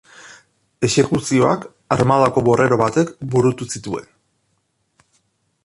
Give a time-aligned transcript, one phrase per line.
[0.87, 1.67] Exekuzioak
[1.97, 4.09] armadako borrero batek burutuko zituen.